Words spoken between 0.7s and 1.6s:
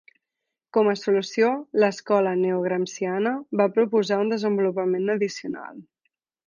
Com a solució,